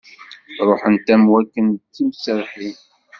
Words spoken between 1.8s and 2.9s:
timserrḥin.